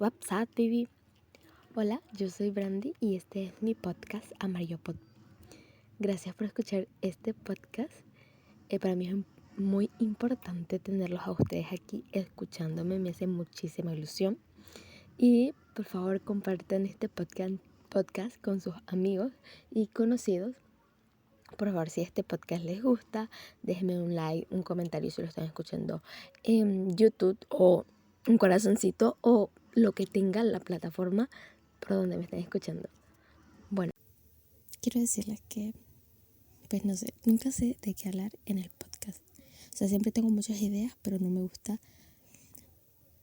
What's 0.00 0.30
up, 0.30 0.48
baby? 0.56 0.86
Hola, 1.74 2.00
yo 2.12 2.30
soy 2.30 2.50
Brandy 2.52 2.94
y 3.00 3.16
este 3.16 3.46
es 3.46 3.52
mi 3.60 3.74
podcast 3.74 4.30
Amarillo 4.38 4.78
Pod. 4.78 4.94
Gracias 5.98 6.36
por 6.36 6.46
escuchar 6.46 6.86
este 7.02 7.34
podcast. 7.34 7.90
Eh, 8.68 8.78
para 8.78 8.94
mí 8.94 9.08
es 9.08 9.16
muy 9.58 9.90
importante 9.98 10.78
tenerlos 10.78 11.22
a 11.24 11.32
ustedes 11.32 11.72
aquí 11.72 12.04
escuchándome, 12.12 13.00
me 13.00 13.10
hace 13.10 13.26
muchísima 13.26 13.92
ilusión. 13.92 14.38
Y 15.16 15.52
por 15.74 15.84
favor 15.84 16.20
compartan 16.20 16.86
este 16.86 17.08
podcast, 17.08 17.54
podcast 17.88 18.40
con 18.40 18.60
sus 18.60 18.76
amigos 18.86 19.32
y 19.68 19.88
conocidos. 19.88 20.54
Por 21.56 21.72
favor, 21.72 21.90
si 21.90 22.02
este 22.02 22.22
podcast 22.22 22.62
les 22.62 22.84
gusta, 22.84 23.30
déjenme 23.64 24.00
un 24.00 24.14
like, 24.14 24.46
un 24.54 24.62
comentario 24.62 25.10
si 25.10 25.22
lo 25.22 25.26
están 25.26 25.46
escuchando 25.46 26.04
en 26.44 26.96
YouTube 26.96 27.36
o 27.48 27.84
un 28.28 28.38
corazoncito 28.38 29.16
o 29.22 29.50
lo 29.78 29.92
que 29.92 30.06
tenga 30.06 30.42
la 30.42 30.60
plataforma 30.60 31.28
por 31.80 31.90
donde 31.90 32.16
me 32.16 32.24
estén 32.24 32.40
escuchando. 32.40 32.88
Bueno, 33.70 33.92
quiero 34.80 35.00
decirles 35.00 35.40
que, 35.48 35.74
pues 36.68 36.84
no 36.84 36.94
sé, 36.94 37.14
nunca 37.24 37.52
sé 37.52 37.76
de 37.82 37.94
qué 37.94 38.08
hablar 38.08 38.32
en 38.46 38.58
el 38.58 38.70
podcast. 38.70 39.20
O 39.72 39.76
sea, 39.76 39.88
siempre 39.88 40.12
tengo 40.12 40.30
muchas 40.30 40.60
ideas, 40.60 40.92
pero 41.02 41.18
no 41.18 41.30
me 41.30 41.42
gusta 41.42 41.78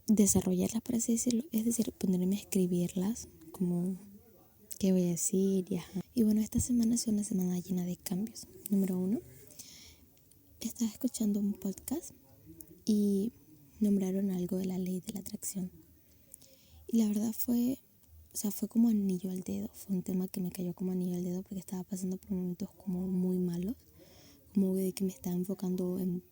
desarrollarlas, 0.07 0.81
por 0.81 0.95
así 0.95 1.13
decirlo. 1.13 1.43
Es 1.51 1.65
decir, 1.65 1.91
ponerme 1.93 2.35
a 2.35 2.39
escribirlas, 2.39 3.27
como 3.51 3.97
qué 4.79 4.91
voy 4.91 5.07
a 5.07 5.11
decir 5.11 5.65
y 5.71 5.81
Y 6.13 6.23
bueno, 6.23 6.41
esta 6.41 6.59
semana 6.59 6.95
es 6.95 7.07
una 7.07 7.23
semana 7.23 7.59
llena 7.59 7.85
de 7.85 7.97
cambios. 7.97 8.47
Número 8.69 8.97
uno, 8.97 9.21
estaba 10.59 10.89
escuchando 10.89 11.39
un 11.39 11.53
podcast 11.53 12.11
y 12.85 13.31
nombraron 13.79 14.31
algo 14.31 14.57
de 14.57 14.65
la 14.65 14.77
ley 14.77 15.01
de 15.05 15.13
la 15.13 15.19
atracción. 15.19 15.71
Y 16.95 16.99
la 16.99 17.09
verdad 17.09 17.33
fue, 17.37 17.77
o 18.33 18.37
sea, 18.37 18.51
fue 18.51 18.69
como 18.69 18.87
anillo 18.87 19.29
al 19.29 19.43
dedo. 19.43 19.69
Fue 19.73 19.97
un 19.97 20.01
tema 20.01 20.29
que 20.29 20.39
me 20.39 20.49
cayó 20.49 20.73
como 20.73 20.93
anillo 20.93 21.17
al 21.17 21.25
dedo 21.25 21.41
porque 21.41 21.59
estaba 21.59 21.83
pasando 21.83 22.15
por 22.15 22.31
momentos 22.31 22.69
como 22.71 23.05
muy 23.05 23.37
malos. 23.37 23.75
Como 24.53 24.73
de 24.75 24.93
que 24.93 25.03
me 25.03 25.11
estaba 25.11 25.35
enfocando 25.35 25.99
en 25.99 26.23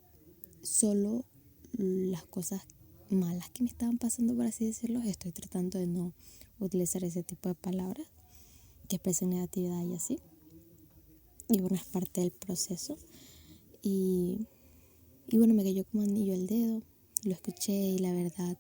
solo 0.62 1.26
las 1.74 2.24
cosas 2.24 2.62
malas 3.10 3.50
que 3.50 3.64
me 3.64 3.70
estaban 3.70 3.98
pasando, 3.98 4.38
por 4.38 4.46
así 4.46 4.64
decirlo. 4.64 5.02
Estoy 5.02 5.34
tratando 5.34 5.80
de 5.80 5.88
no 5.88 6.14
utilizar 6.60 7.04
ese 7.04 7.24
tipo 7.24 7.50
de 7.50 7.56
palabras 7.56 8.08
que 8.88 8.96
expresen 8.96 9.32
negatividad 9.32 9.84
y 9.84 9.96
así. 9.96 10.18
Y 11.50 11.59
bueno, 11.59 11.76
es 11.76 11.84
parte 11.84 12.22
del 12.22 12.32
proceso. 12.32 12.96
Y, 13.82 14.48
y 15.28 15.38
bueno, 15.38 15.56
me 15.56 15.64
cayó 15.66 15.84
como 15.92 16.04
anillo 16.04 16.34
al 16.34 16.48
dedo. 16.48 16.82
Lo 17.26 17.34
escuché 17.34 17.74
y 17.74 17.98
la 17.98 18.14
verdad 18.14 18.58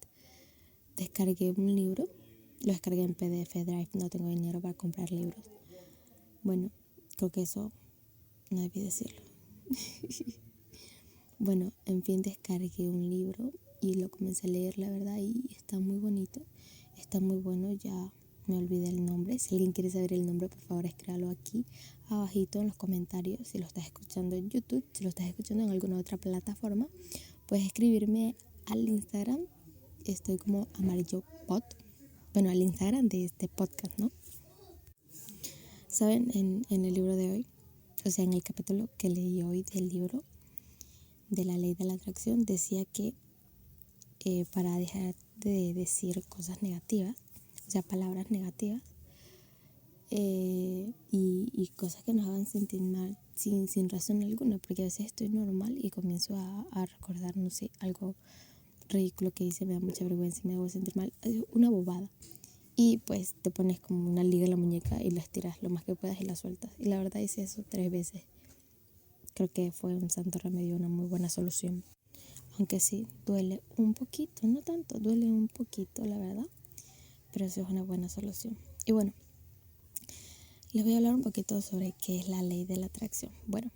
descargué 0.97 1.51
un 1.51 1.75
libro, 1.75 2.07
lo 2.61 2.73
descargué 2.73 3.03
en 3.03 3.13
PDF 3.13 3.53
Drive, 3.65 3.89
no 3.93 4.09
tengo 4.09 4.29
dinero 4.29 4.61
para 4.61 4.73
comprar 4.73 5.11
libros. 5.11 5.43
Bueno, 6.43 6.71
creo 7.17 7.29
que 7.29 7.41
eso 7.41 7.71
no 8.49 8.61
debí 8.61 8.83
decirlo. 8.83 9.21
bueno, 11.39 11.71
en 11.85 12.03
fin, 12.03 12.21
descargué 12.21 12.89
un 12.89 13.09
libro 13.09 13.51
y 13.81 13.95
lo 13.95 14.09
comencé 14.09 14.47
a 14.47 14.49
leer, 14.49 14.77
la 14.77 14.89
verdad, 14.89 15.17
y 15.17 15.49
está 15.55 15.79
muy 15.79 15.99
bonito, 15.99 16.41
está 16.97 17.19
muy 17.19 17.39
bueno, 17.39 17.73
ya 17.73 18.13
me 18.47 18.57
olvidé 18.57 18.89
el 18.89 19.05
nombre. 19.05 19.39
Si 19.39 19.55
alguien 19.55 19.71
quiere 19.71 19.89
saber 19.89 20.13
el 20.13 20.25
nombre, 20.25 20.49
por 20.49 20.59
favor, 20.59 20.85
escríbalo 20.85 21.29
aquí 21.29 21.65
abajito 22.09 22.59
en 22.59 22.67
los 22.67 22.75
comentarios. 22.75 23.47
Si 23.47 23.57
lo 23.57 23.65
estás 23.65 23.85
escuchando 23.85 24.35
en 24.35 24.49
YouTube, 24.49 24.83
si 24.91 25.03
lo 25.03 25.09
estás 25.09 25.25
escuchando 25.27 25.63
en 25.63 25.69
alguna 25.69 25.97
otra 25.97 26.17
plataforma, 26.17 26.87
puedes 27.47 27.65
escribirme 27.65 28.35
al 28.65 28.87
Instagram 28.87 29.39
estoy 30.05 30.37
como 30.37 30.67
amarillo 30.73 31.23
pot. 31.47 31.63
Bueno, 32.33 32.49
al 32.49 32.61
Instagram 32.61 33.07
de 33.07 33.25
este 33.25 33.47
podcast, 33.47 33.97
¿no? 33.97 34.11
Saben, 35.87 36.31
en, 36.33 36.65
en 36.69 36.85
el 36.85 36.93
libro 36.95 37.15
de 37.15 37.31
hoy, 37.31 37.45
o 38.05 38.09
sea, 38.09 38.25
en 38.25 38.33
el 38.33 38.43
capítulo 38.43 38.89
que 38.97 39.09
leí 39.09 39.41
hoy 39.41 39.63
del 39.73 39.89
libro 39.89 40.23
de 41.29 41.45
la 41.45 41.57
ley 41.57 41.73
de 41.73 41.85
la 41.85 41.93
atracción, 41.93 42.45
decía 42.45 42.85
que 42.85 43.13
eh, 44.25 44.45
para 44.53 44.77
dejar 44.77 45.15
de 45.37 45.73
decir 45.73 46.23
cosas 46.29 46.61
negativas, 46.61 47.15
o 47.67 47.71
sea, 47.71 47.81
palabras 47.81 48.31
negativas, 48.31 48.81
eh, 50.11 50.93
y, 51.11 51.71
cosas 51.75 52.03
que 52.03 52.13
nos 52.13 52.27
hagan 52.27 52.45
sentir 52.45 52.81
mal 52.81 53.17
sin, 53.35 53.67
sin 53.67 53.89
razón 53.89 54.21
alguna, 54.21 54.59
porque 54.59 54.83
a 54.83 54.85
veces 54.85 55.07
estoy 55.07 55.27
normal 55.27 55.75
y 55.81 55.89
comienzo 55.89 56.37
a, 56.37 56.67
a 56.71 56.85
recordar, 56.85 57.35
no 57.35 57.49
sé, 57.49 57.71
algo 57.79 58.15
ridículo 58.89 59.31
que 59.31 59.43
hice, 59.43 59.65
me 59.65 59.73
da 59.73 59.79
mucha 59.79 60.03
vergüenza 60.03 60.41
y 60.43 60.47
me 60.47 60.55
hago 60.55 60.69
sentir 60.69 60.95
mal. 60.95 61.13
una 61.51 61.69
bobada. 61.69 62.09
Y 62.75 62.97
pues 62.99 63.35
te 63.41 63.51
pones 63.51 63.79
como 63.79 64.09
una 64.09 64.23
liga 64.23 64.45
en 64.45 64.51
la 64.51 64.57
muñeca 64.57 65.01
y 65.01 65.11
la 65.11 65.21
estiras 65.21 65.61
lo 65.61 65.69
más 65.69 65.83
que 65.83 65.95
puedas 65.95 66.19
y 66.19 66.25
la 66.25 66.35
sueltas. 66.35 66.71
Y 66.79 66.85
la 66.85 66.97
verdad 66.97 67.19
hice 67.19 67.43
eso 67.43 67.63
tres 67.69 67.91
veces. 67.91 68.23
Creo 69.35 69.51
que 69.51 69.71
fue 69.71 69.95
un 69.95 70.09
santo 70.09 70.39
remedio, 70.39 70.75
una 70.75 70.89
muy 70.89 71.05
buena 71.05 71.29
solución. 71.29 71.83
Aunque 72.57 72.79
sí, 72.79 73.07
duele 73.25 73.61
un 73.77 73.93
poquito, 73.93 74.47
no 74.47 74.61
tanto, 74.61 74.99
duele 74.99 75.25
un 75.25 75.47
poquito, 75.47 76.05
la 76.05 76.17
verdad. 76.17 76.45
Pero 77.31 77.45
eso 77.45 77.61
es 77.61 77.69
una 77.69 77.83
buena 77.83 78.09
solución. 78.09 78.57
Y 78.85 78.91
bueno, 78.91 79.13
les 80.71 80.83
voy 80.83 80.93
a 80.93 80.97
hablar 80.97 81.15
un 81.15 81.21
poquito 81.21 81.61
sobre 81.61 81.93
qué 81.93 82.19
es 82.19 82.27
la 82.27 82.41
ley 82.41 82.65
de 82.65 82.77
la 82.77 82.87
atracción. 82.87 83.31
Bueno, 83.47 83.71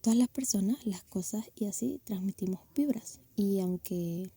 todas 0.00 0.18
las 0.18 0.28
personas, 0.28 0.86
las 0.86 1.02
cosas 1.04 1.50
y 1.56 1.66
así 1.66 2.00
transmitimos 2.04 2.60
vibras. 2.74 3.20
Y 3.40 3.58
aunque... 3.60 4.30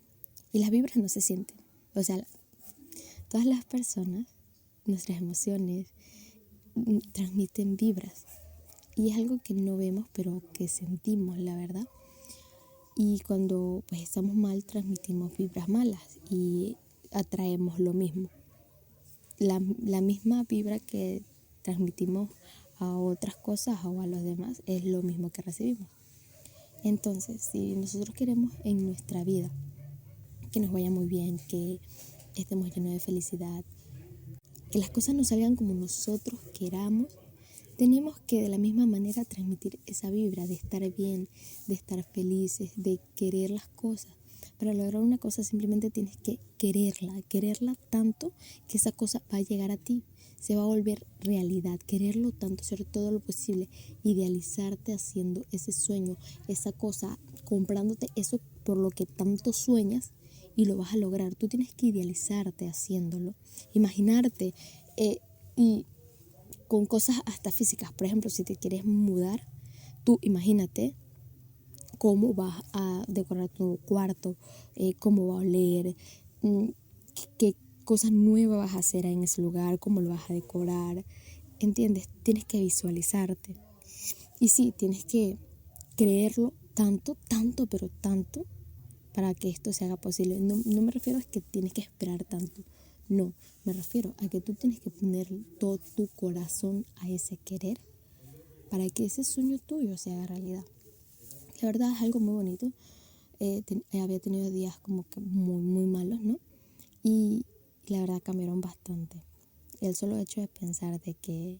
Y 0.54 0.60
las 0.60 0.70
vibras 0.70 0.96
no 0.96 1.10
se 1.10 1.20
sienten. 1.20 1.58
O 1.94 2.02
sea, 2.04 2.26
todas 3.28 3.46
las 3.46 3.66
personas, 3.66 4.28
nuestras 4.86 5.18
emociones, 5.18 5.88
mm, 6.76 7.00
transmiten 7.12 7.76
vibras. 7.76 8.26
Y 8.96 9.10
es 9.10 9.18
algo 9.18 9.40
que 9.44 9.56
no 9.56 9.76
vemos, 9.76 10.08
pero 10.14 10.42
que 10.54 10.70
sentimos, 10.70 11.38
la 11.38 11.58
verdad. 11.58 11.86
Y 12.96 13.20
cuando 13.28 13.84
pues 13.90 14.02
estamos 14.02 14.36
mal, 14.36 14.64
transmitimos 14.64 15.36
vibras 15.36 15.68
malas 15.68 16.20
y 16.30 16.78
atraemos 17.12 17.80
lo 17.80 17.94
mismo. 17.94 18.30
La, 19.38 19.62
la 19.80 20.00
misma 20.00 20.46
vibra 20.48 20.80
que 20.80 21.24
transmitimos 21.62 22.30
a 22.80 22.96
otras 22.96 23.36
cosas 23.36 23.84
o 23.84 24.00
a 24.00 24.08
los 24.08 24.24
demás 24.24 24.64
es 24.66 24.86
lo 24.86 25.04
mismo 25.04 25.30
que 25.30 25.42
recibimos. 25.42 25.90
Entonces, 26.84 27.42
si 27.42 27.76
nosotros 27.76 28.14
queremos 28.14 28.52
en 28.66 28.86
nuestra 28.86 29.24
vida 29.24 29.50
que 30.52 30.60
nos 30.60 30.72
vaya 30.72 30.92
muy 30.92 31.08
bien, 31.08 31.40
que 31.48 31.80
estemos 32.36 32.76
llenos 32.76 32.92
de 32.92 33.00
felicidad, 33.00 33.64
que 34.70 34.80
las 34.80 34.90
cosas 34.90 35.16
nos 35.16 35.30
salgan 35.30 35.56
como 35.56 35.74
nosotros 35.74 36.40
queramos, 36.54 37.08
tenemos 37.78 38.20
que 38.28 38.42
de 38.42 38.50
la 38.50 38.58
misma 38.58 38.86
manera 38.86 39.24
transmitir 39.24 39.80
esa 39.86 40.12
vibra 40.12 40.46
de 40.46 40.56
estar 40.56 40.88
bien, 40.92 41.30
de 41.68 41.74
estar 41.74 42.04
felices, 42.04 42.72
de 42.76 43.00
querer 43.16 43.50
las 43.50 43.68
cosas. 43.70 44.14
Para 44.60 44.74
lograr 44.74 45.02
una 45.02 45.18
cosa 45.18 45.44
simplemente 45.44 45.90
tienes 45.90 46.18
que 46.18 46.38
quererla, 46.58 47.22
quererla 47.30 47.76
tanto 47.90 48.34
que 48.68 48.78
esa 48.78 48.92
cosa 48.92 49.22
va 49.32 49.38
a 49.38 49.42
llegar 49.42 49.72
a 49.72 49.78
ti 49.78 50.04
se 50.44 50.58
va 50.58 50.64
a 50.64 50.66
volver 50.66 51.08
realidad, 51.22 51.80
quererlo 51.88 52.34
tanto, 52.34 52.64
hacer 52.64 52.84
todo 52.84 53.12
lo 53.14 53.22
posible, 53.22 53.70
idealizarte 54.04 54.94
haciendo 54.94 55.46
ese 55.54 55.72
sueño, 55.72 56.18
esa 56.50 56.74
cosa, 56.74 57.18
comprándote 57.46 58.08
eso 58.18 58.42
por 58.66 58.76
lo 58.76 58.90
que 58.90 59.06
tanto 59.06 59.54
sueñas 59.54 60.12
y 60.58 60.66
lo 60.66 60.76
vas 60.76 60.92
a 60.92 60.98
lograr. 60.98 61.34
Tú 61.36 61.48
tienes 61.48 61.72
que 61.72 61.86
idealizarte 61.86 62.68
haciéndolo, 62.68 63.36
imaginarte 63.72 64.54
eh, 64.98 65.20
y 65.56 65.86
con 66.68 66.88
cosas 66.88 67.22
hasta 67.26 67.50
físicas. 67.50 67.94
Por 67.94 68.08
ejemplo, 68.08 68.30
si 68.30 68.44
te 68.44 68.58
quieres 68.58 68.84
mudar, 68.84 69.48
tú 70.04 70.20
imagínate 70.22 70.94
cómo 71.98 72.34
vas 72.34 72.66
a 72.74 73.06
decorar 73.08 73.48
tu 73.48 73.80
cuarto, 73.86 74.36
eh, 74.76 74.94
cómo 74.96 75.26
va 75.28 75.36
a 75.36 75.44
oler, 75.44 75.96
mm, 76.42 76.66
qué, 77.38 77.56
cosas 77.84 78.12
nuevas 78.12 78.58
vas 78.58 78.76
a 78.76 78.80
hacer 78.80 79.06
en 79.06 79.24
ese 79.24 79.42
lugar, 79.42 79.80
cómo 79.80 80.02
lo 80.02 80.10
vas 80.10 80.30
a 80.30 80.34
decorar. 80.34 81.04
¿Entiendes? 81.60 82.10
Tienes 82.24 82.46
que 82.46 82.60
visualizarte. 82.60 83.56
Y 84.40 84.50
sí, 84.50 84.74
tienes 84.76 85.06
que 85.06 85.38
creerlo 85.96 86.54
tanto, 86.74 87.16
tanto, 87.28 87.68
pero 87.68 87.90
tanto 88.02 88.46
para 89.14 89.34
que 89.34 89.50
esto 89.50 89.72
se 89.72 89.86
haga 89.86 89.96
posible. 89.96 90.40
No, 90.40 90.62
no 90.66 90.82
me 90.82 90.92
refiero 90.92 91.20
a 91.20 91.24
que 91.24 91.42
tienes 91.42 91.74
que 91.74 91.82
esperar 91.82 92.24
tanto. 92.24 92.64
No, 93.10 93.34
me 93.64 93.74
refiero 93.74 94.16
a 94.18 94.28
que 94.28 94.42
tú 94.42 94.54
tienes 94.54 94.80
que 94.80 94.90
poner 94.90 95.28
todo 95.60 95.78
tu 95.78 96.08
corazón 96.08 96.86
a 96.98 97.10
ese 97.10 97.38
querer 97.38 97.80
para 98.70 98.90
que 98.90 99.06
ese 99.06 99.24
sueño 99.24 99.60
tuyo 99.60 99.98
se 99.98 100.12
haga 100.12 100.28
realidad. 100.28 100.66
La 101.62 101.68
verdad 101.68 101.92
es 101.96 102.02
algo 102.02 102.20
muy 102.20 102.34
bonito. 102.34 102.72
Eh, 103.40 103.62
había 103.94 104.20
tenido 104.20 104.50
días 104.50 104.78
como 104.80 105.04
que 105.04 105.20
muy, 105.20 105.62
muy 105.62 105.86
malos, 105.86 106.22
¿no? 106.22 106.40
Y, 107.04 107.46
la 107.88 108.02
verdad 108.02 108.22
cambiaron 108.22 108.62
bastante. 108.62 109.24
El 109.82 109.96
solo 109.96 110.18
hecho 110.18 110.42
de 110.42 110.48
pensar 110.48 111.00
de 111.02 111.14
que 111.14 111.60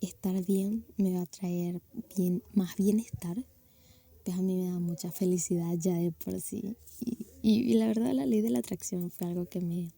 estar 0.00 0.44
bien 0.44 0.84
me 0.96 1.12
va 1.12 1.22
a 1.22 1.26
traer 1.26 1.80
bien, 2.16 2.42
más 2.52 2.76
bienestar, 2.76 3.36
pues 4.24 4.36
a 4.36 4.42
mí 4.42 4.56
me 4.56 4.70
da 4.70 4.78
mucha 4.78 5.10
felicidad 5.10 5.74
ya 5.74 5.94
de 5.94 6.12
por 6.12 6.40
sí. 6.40 6.76
Y, 7.42 7.72
y, 7.72 7.74
la 7.74 7.86
verdad 7.86 8.12
la 8.12 8.24
ley 8.24 8.40
de 8.40 8.50
la 8.50 8.60
atracción 8.60 9.10
fue 9.10 9.26
algo 9.26 9.46
que 9.46 9.60
me, 9.60 9.90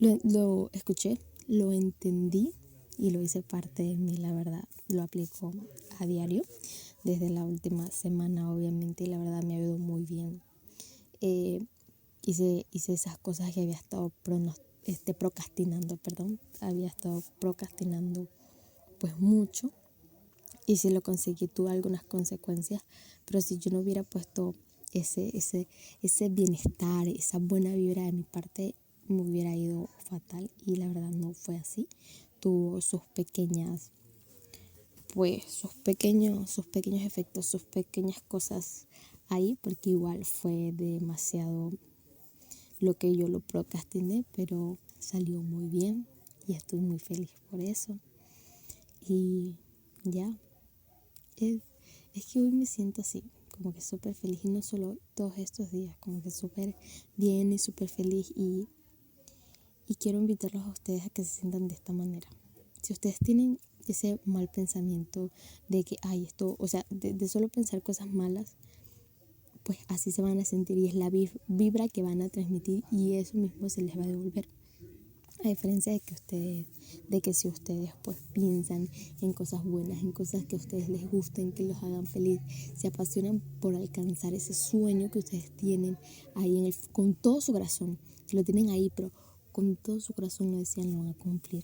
lo, 0.00 0.18
lo 0.24 0.70
escuché, 0.72 1.18
lo 1.46 1.72
entendí 1.72 2.52
y 2.98 3.10
lo 3.10 3.22
hice 3.22 3.42
parte 3.42 3.82
de 3.82 3.96
mí, 3.96 4.16
la 4.16 4.32
verdad. 4.32 4.64
Lo 4.88 5.02
aplico 5.02 5.52
a 5.98 6.06
diario 6.06 6.42
desde 7.04 7.30
la 7.30 7.44
última 7.44 7.86
semana, 7.90 8.52
obviamente, 8.52 9.04
y 9.04 9.06
la 9.06 9.18
verdad 9.18 9.42
me 9.42 9.54
ha 9.54 9.58
ido 9.58 9.78
muy 9.78 10.04
bien. 10.04 10.42
Eh, 11.20 11.64
hice, 12.30 12.66
hice 12.70 12.94
esas 12.94 13.18
cosas 13.18 13.52
que 13.52 13.62
había 13.62 13.74
estado 13.74 14.12
este, 14.84 15.14
procrastinando, 15.14 15.96
perdón, 15.96 16.40
había 16.60 16.88
estado 16.88 17.22
procrastinando 17.38 18.28
pues 18.98 19.18
mucho 19.18 19.72
y 20.66 20.76
si 20.76 20.90
lo 20.90 21.02
conseguí 21.02 21.48
tuve 21.48 21.70
algunas 21.70 22.04
consecuencias, 22.04 22.82
pero 23.24 23.40
si 23.40 23.58
yo 23.58 23.70
no 23.70 23.80
hubiera 23.80 24.02
puesto 24.02 24.54
ese, 24.92 25.36
ese, 25.36 25.66
ese 26.02 26.28
bienestar, 26.28 27.08
esa 27.08 27.38
buena 27.38 27.74
vibra 27.74 28.02
de 28.02 28.12
mi 28.12 28.22
parte, 28.22 28.74
me 29.08 29.22
hubiera 29.22 29.54
ido 29.56 29.88
fatal 30.08 30.50
y 30.64 30.76
la 30.76 30.86
verdad 30.86 31.10
no 31.10 31.34
fue 31.34 31.56
así. 31.56 31.88
Tuvo 32.38 32.80
sus 32.80 33.02
pequeñas, 33.14 33.90
pues 35.14 35.44
sus 35.44 35.74
pequeños, 35.74 36.50
sus 36.50 36.66
pequeños 36.66 37.02
efectos, 37.02 37.46
sus 37.46 37.64
pequeñas 37.64 38.20
cosas 38.28 38.86
ahí, 39.28 39.58
porque 39.60 39.90
igual 39.90 40.24
fue 40.24 40.72
demasiado 40.72 41.72
lo 42.80 42.94
que 42.94 43.14
yo 43.14 43.28
lo 43.28 43.40
procrastiné, 43.40 44.24
pero 44.34 44.78
salió 44.98 45.42
muy 45.42 45.68
bien 45.68 46.06
y 46.46 46.54
estoy 46.54 46.80
muy 46.80 46.98
feliz 46.98 47.30
por 47.50 47.60
eso. 47.60 47.98
Y 49.06 49.54
ya, 50.04 50.38
es, 51.36 51.62
es 52.14 52.26
que 52.26 52.40
hoy 52.40 52.50
me 52.50 52.66
siento 52.66 53.02
así, 53.02 53.22
como 53.50 53.72
que 53.72 53.80
súper 53.80 54.14
feliz 54.14 54.40
y 54.44 54.48
no 54.48 54.62
solo 54.62 54.98
todos 55.14 55.38
estos 55.38 55.70
días, 55.70 55.94
como 56.00 56.22
que 56.22 56.30
súper 56.30 56.74
bien 57.16 57.52
y 57.52 57.58
súper 57.58 57.88
feliz 57.88 58.32
y, 58.34 58.68
y 59.86 59.94
quiero 59.96 60.18
invitarlos 60.18 60.64
a 60.64 60.70
ustedes 60.70 61.04
a 61.04 61.10
que 61.10 61.24
se 61.24 61.40
sientan 61.40 61.68
de 61.68 61.74
esta 61.74 61.92
manera. 61.92 62.28
Si 62.82 62.94
ustedes 62.94 63.18
tienen 63.18 63.58
ese 63.86 64.20
mal 64.24 64.48
pensamiento 64.54 65.30
de 65.68 65.84
que, 65.84 65.96
ay, 66.02 66.24
esto, 66.24 66.56
o 66.58 66.66
sea, 66.66 66.86
de, 66.90 67.12
de 67.12 67.28
solo 67.28 67.48
pensar 67.48 67.82
cosas 67.82 68.08
malas, 68.08 68.56
pues 69.70 69.84
así 69.86 70.10
se 70.10 70.20
van 70.20 70.36
a 70.40 70.44
sentir 70.44 70.78
y 70.78 70.88
es 70.88 70.96
la 70.96 71.12
vibra 71.46 71.86
que 71.88 72.02
van 72.02 72.22
a 72.22 72.28
transmitir 72.28 72.82
y 72.90 73.12
eso 73.14 73.38
mismo 73.38 73.68
se 73.68 73.82
les 73.82 73.96
va 73.96 74.02
a 74.02 74.06
devolver. 74.08 74.48
A 75.44 75.48
diferencia 75.48 75.92
de 75.92 76.00
que 76.00 76.14
ustedes, 76.14 76.66
de 77.08 77.20
que 77.20 77.32
si 77.32 77.46
ustedes 77.46 77.92
pues 78.02 78.16
piensan 78.32 78.88
en 79.20 79.32
cosas 79.32 79.62
buenas, 79.62 80.02
en 80.02 80.10
cosas 80.10 80.44
que 80.46 80.56
a 80.56 80.58
ustedes 80.58 80.88
les 80.88 81.08
gusten, 81.08 81.52
que 81.52 81.62
los 81.62 81.76
hagan 81.84 82.08
feliz, 82.08 82.40
se 82.74 82.88
apasionan 82.88 83.40
por 83.60 83.76
alcanzar 83.76 84.34
ese 84.34 84.54
sueño 84.54 85.08
que 85.08 85.20
ustedes 85.20 85.52
tienen 85.52 85.96
ahí 86.34 86.74
con 86.90 87.14
todo 87.14 87.40
su 87.40 87.52
corazón, 87.52 87.96
lo 88.32 88.42
tienen 88.42 88.70
ahí, 88.70 88.90
pero 88.96 89.12
con 89.52 89.76
todo 89.76 90.00
su 90.00 90.14
corazón 90.14 90.50
lo 90.50 90.58
decían, 90.58 90.90
lo 90.90 90.98
van 90.98 91.10
a 91.10 91.14
cumplir. 91.14 91.62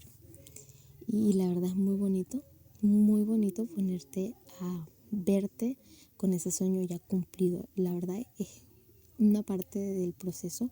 Y 1.08 1.32
la 1.32 1.48
verdad 1.48 1.70
es 1.70 1.76
muy 1.76 1.96
bonito, 1.96 2.40
muy 2.82 3.24
bonito 3.24 3.66
ponerte 3.66 4.36
a 4.60 4.86
verte 5.10 5.76
con 6.16 6.32
ese 6.32 6.50
sueño 6.50 6.82
ya 6.82 6.98
cumplido. 6.98 7.68
La 7.74 7.92
verdad 7.92 8.22
es 8.38 8.62
una 9.18 9.42
parte 9.42 9.78
del 9.78 10.12
proceso 10.12 10.70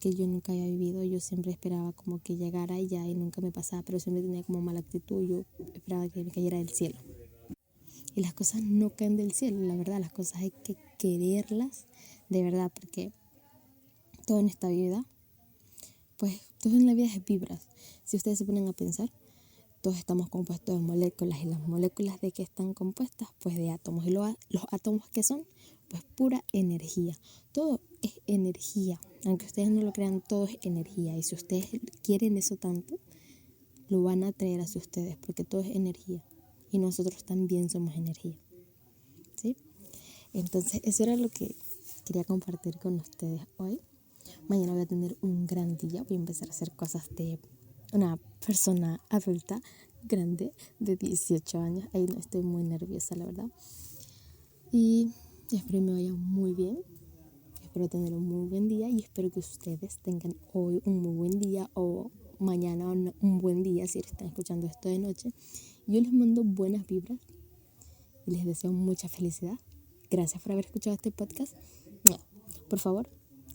que 0.00 0.14
yo 0.14 0.26
nunca 0.26 0.52
había 0.52 0.66
vivido. 0.66 1.04
Yo 1.04 1.20
siempre 1.20 1.50
esperaba 1.50 1.92
como 1.92 2.22
que 2.22 2.36
llegara 2.36 2.78
y 2.78 2.88
ya 2.88 3.06
y 3.06 3.14
nunca 3.14 3.40
me 3.40 3.52
pasaba, 3.52 3.82
pero 3.82 3.98
siempre 3.98 4.22
tenía 4.22 4.42
como 4.42 4.60
mala 4.60 4.80
actitud. 4.80 5.26
Yo 5.26 5.44
esperaba 5.74 6.08
que 6.08 6.24
me 6.24 6.30
cayera 6.30 6.58
del 6.58 6.68
cielo. 6.68 6.98
Y 8.14 8.22
las 8.22 8.34
cosas 8.34 8.62
no 8.62 8.90
caen 8.90 9.16
del 9.16 9.32
cielo, 9.32 9.60
la 9.62 9.76
verdad, 9.76 10.00
las 10.00 10.10
cosas 10.10 10.40
hay 10.40 10.50
que 10.50 10.76
quererlas 10.98 11.84
de 12.28 12.42
verdad, 12.42 12.72
porque 12.74 13.12
todo 14.26 14.40
en 14.40 14.48
esta 14.48 14.68
vida, 14.68 15.04
pues 16.16 16.40
todo 16.60 16.74
en 16.74 16.86
la 16.86 16.94
vida 16.94 17.06
es 17.06 17.24
vibras. 17.24 17.68
Si 18.04 18.16
ustedes 18.16 18.38
se 18.38 18.44
ponen 18.44 18.66
a 18.66 18.72
pensar, 18.72 19.12
todos 19.80 19.96
estamos 19.98 20.28
compuestos 20.28 20.74
de 20.74 20.80
moléculas 20.80 21.40
y 21.42 21.46
las 21.46 21.60
moléculas 21.60 22.20
de 22.20 22.32
qué 22.32 22.42
están 22.42 22.74
compuestas, 22.74 23.28
pues 23.38 23.56
de 23.56 23.70
átomos. 23.70 24.06
Y 24.06 24.10
los, 24.10 24.34
átomos 24.70 25.08
que 25.10 25.22
son, 25.22 25.46
pues 25.88 26.02
pura 26.16 26.44
energía. 26.52 27.16
Todo 27.52 27.80
es 28.02 28.20
energía. 28.26 29.00
Aunque 29.24 29.46
ustedes 29.46 29.70
no 29.70 29.82
lo 29.82 29.92
crean, 29.92 30.20
todo 30.20 30.46
es 30.46 30.58
energía. 30.62 31.16
Y 31.16 31.22
si 31.22 31.34
ustedes 31.34 31.68
quieren 32.02 32.36
eso 32.36 32.56
tanto, 32.56 32.98
lo 33.88 34.02
van 34.02 34.24
a 34.24 34.32
traer 34.32 34.60
hacia 34.60 34.80
ustedes, 34.80 35.16
porque 35.16 35.44
todo 35.44 35.62
es 35.62 35.74
energía. 35.74 36.24
Y 36.70 36.78
nosotros 36.78 37.24
también 37.24 37.70
somos 37.70 37.96
energía. 37.96 38.38
¿Sí? 39.36 39.56
Entonces, 40.32 40.80
eso 40.84 41.04
era 41.04 41.16
lo 41.16 41.28
que 41.28 41.56
quería 42.04 42.24
compartir 42.24 42.78
con 42.78 42.96
ustedes 42.96 43.42
hoy. 43.56 43.80
Mañana 44.48 44.72
voy 44.72 44.82
a 44.82 44.86
tener 44.86 45.16
un 45.22 45.46
gran 45.46 45.76
día. 45.76 46.02
Voy 46.02 46.16
a 46.16 46.20
empezar 46.20 46.48
a 46.48 46.50
hacer 46.50 46.72
cosas 46.72 47.08
de 47.14 47.38
una 47.92 48.18
persona 48.44 49.00
adulta, 49.08 49.60
grande, 50.02 50.52
de 50.78 50.96
18 50.96 51.58
años. 51.58 51.88
Ahí 51.92 52.06
no 52.06 52.18
estoy 52.18 52.42
muy 52.42 52.62
nerviosa, 52.64 53.16
la 53.16 53.26
verdad. 53.26 53.50
Y 54.70 55.12
espero 55.50 55.78
que 55.78 55.80
me 55.80 55.92
vaya 55.92 56.12
muy 56.12 56.52
bien. 56.52 56.78
Espero 57.62 57.88
tener 57.88 58.14
un 58.14 58.26
muy 58.26 58.48
buen 58.48 58.68
día 58.68 58.88
y 58.88 59.00
espero 59.00 59.30
que 59.30 59.40
ustedes 59.40 59.98
tengan 59.98 60.34
hoy 60.52 60.82
un 60.84 61.00
muy 61.02 61.14
buen 61.14 61.38
día 61.38 61.70
o 61.74 62.10
mañana 62.38 62.90
un 62.90 63.40
buen 63.40 63.62
día 63.62 63.86
si 63.86 63.98
están 63.98 64.28
escuchando 64.28 64.66
esto 64.66 64.88
de 64.88 64.98
noche. 64.98 65.30
Yo 65.86 66.00
les 66.00 66.12
mando 66.12 66.44
buenas 66.44 66.86
vibras 66.86 67.18
y 68.26 68.30
les 68.32 68.44
deseo 68.44 68.72
mucha 68.72 69.08
felicidad. 69.08 69.58
Gracias 70.10 70.42
por 70.42 70.52
haber 70.52 70.66
escuchado 70.66 70.94
este 70.94 71.10
podcast. 71.10 71.54
Por 72.68 72.78
favor, 72.78 73.08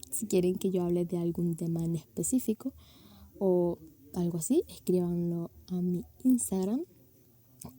si 0.09 0.25
quieren 0.25 0.55
que 0.55 0.71
yo 0.71 0.83
hable 0.83 1.05
de 1.05 1.17
algún 1.17 1.55
tema 1.55 1.83
en 1.83 1.95
específico 1.95 2.73
o 3.37 3.77
algo 4.15 4.37
así, 4.37 4.63
escríbanlo 4.67 5.51
a 5.67 5.81
mi 5.81 6.03
Instagram 6.23 6.83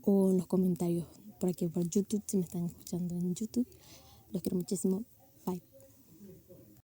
o 0.02 0.30
en 0.30 0.38
los 0.38 0.46
comentarios 0.46 1.06
por 1.38 1.50
aquí 1.50 1.68
por 1.68 1.88
YouTube 1.88 2.22
si 2.26 2.38
me 2.38 2.44
están 2.44 2.64
escuchando 2.64 3.14
en 3.14 3.34
YouTube. 3.34 3.66
Los 4.32 4.42
quiero 4.42 4.56
muchísimo. 4.56 5.04